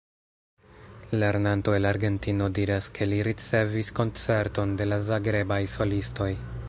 Lernanto 1.23 1.75
el 1.79 1.85
Argentino 1.89 2.47
diras, 2.59 2.87
ke 2.97 3.09
li 3.11 3.21
ricevis 3.29 3.93
koncerton 4.01 4.75
de 4.81 4.89
la 4.93 5.01
Zagrebaj 5.11 5.63
solistoj. 5.79 6.33